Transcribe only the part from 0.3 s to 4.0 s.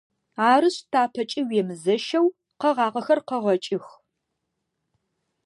Арышъ, тапэкӏи уемызэщэу къэгъагъэхэр къэгъэкӏых.